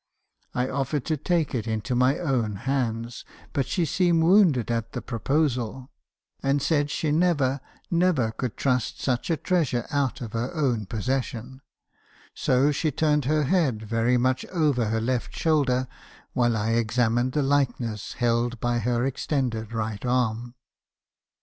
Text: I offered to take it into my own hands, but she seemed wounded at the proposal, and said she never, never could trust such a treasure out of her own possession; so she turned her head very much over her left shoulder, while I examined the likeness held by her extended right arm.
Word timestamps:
I 0.55 0.67
offered 0.67 1.05
to 1.05 1.15
take 1.15 1.53
it 1.53 1.67
into 1.67 1.93
my 1.93 2.17
own 2.17 2.55
hands, 2.65 3.23
but 3.53 3.67
she 3.67 3.85
seemed 3.85 4.23
wounded 4.23 4.71
at 4.71 4.93
the 4.93 5.01
proposal, 5.03 5.91
and 6.41 6.59
said 6.59 6.89
she 6.89 7.11
never, 7.11 7.61
never 7.91 8.31
could 8.31 8.57
trust 8.57 8.99
such 8.99 9.29
a 9.29 9.37
treasure 9.37 9.85
out 9.91 10.19
of 10.19 10.33
her 10.33 10.51
own 10.55 10.87
possession; 10.87 11.61
so 12.33 12.71
she 12.71 12.89
turned 12.89 13.25
her 13.25 13.43
head 13.43 13.83
very 13.83 14.17
much 14.17 14.43
over 14.47 14.85
her 14.85 15.01
left 15.01 15.35
shoulder, 15.35 15.87
while 16.33 16.57
I 16.57 16.71
examined 16.71 17.33
the 17.33 17.43
likeness 17.43 18.13
held 18.13 18.59
by 18.59 18.79
her 18.79 19.05
extended 19.05 19.71
right 19.71 20.03
arm. 20.03 20.55